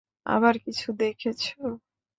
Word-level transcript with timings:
আবার 0.25 0.55
কিছু 0.65 0.87
দেখেছ? 0.99 1.41